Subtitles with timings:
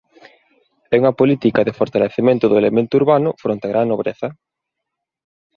[0.93, 4.27] É unha política de fortalecemento do elemento urbano fronte á gran nobreza.